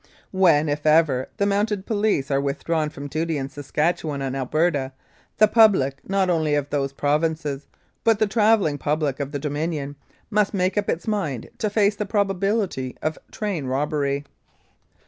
[0.31, 4.93] When, if ever, the Mounted Police are withdrawn from duty in Saskatchewan and Alberta,
[5.37, 7.67] the public, not only of those provinces,
[8.03, 9.95] but the travelling public of the Dominion,
[10.31, 14.23] must make up its mind to face the probability of train robbery.